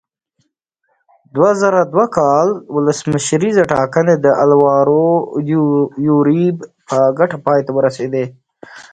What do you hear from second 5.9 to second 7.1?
یوریب په